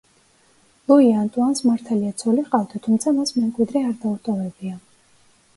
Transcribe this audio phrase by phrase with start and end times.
[0.91, 4.75] ლუი ანტუანს მართალია ცოლი ჰყავდა, თუმცა მას მემკვიდრე არ დაუტოვებია.